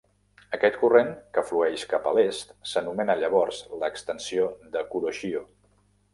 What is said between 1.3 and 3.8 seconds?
que flueix cap a l'est s'anomena llavors